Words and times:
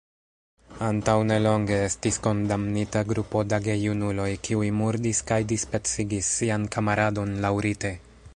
Antaŭ 0.85 1.13
nelonge 1.31 1.77
estis 1.89 2.17
kondamnita 2.27 3.03
grupo 3.11 3.43
da 3.53 3.61
gejunuloj, 3.67 4.27
kiuj 4.49 4.67
murdis 4.81 5.23
kaj 5.33 5.41
dispecigis 5.53 6.35
sian 6.41 6.69
kamaradon 6.79 7.39
laŭrite. 7.47 7.95